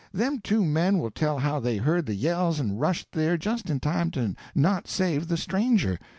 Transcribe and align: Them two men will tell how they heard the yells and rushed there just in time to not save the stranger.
Them 0.11 0.39
two 0.39 0.65
men 0.65 0.97
will 0.97 1.11
tell 1.11 1.37
how 1.37 1.59
they 1.59 1.77
heard 1.77 2.07
the 2.07 2.15
yells 2.15 2.59
and 2.59 2.79
rushed 2.81 3.11
there 3.11 3.37
just 3.37 3.69
in 3.69 3.79
time 3.79 4.09
to 4.17 4.33
not 4.55 4.87
save 4.87 5.27
the 5.27 5.37
stranger. 5.37 5.99